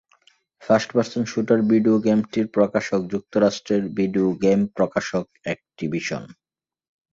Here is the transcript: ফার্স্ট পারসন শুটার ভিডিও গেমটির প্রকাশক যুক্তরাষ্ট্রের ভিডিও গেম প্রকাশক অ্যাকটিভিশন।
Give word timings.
ফার্স্ট 0.63 0.89
পারসন 0.95 1.23
শুটার 1.31 1.59
ভিডিও 1.71 1.95
গেমটির 2.05 2.47
প্রকাশক 2.55 3.01
যুক্তরাষ্ট্রের 3.13 3.83
ভিডিও 3.97 4.27
গেম 4.43 4.59
প্রকাশক 4.77 5.25
অ্যাকটিভিশন। 5.43 6.23